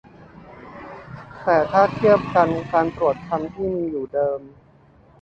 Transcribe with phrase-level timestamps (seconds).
[1.43, 4.39] แต่ถ้าเทียบกันการตรวจคำที่มีอยู่เดิม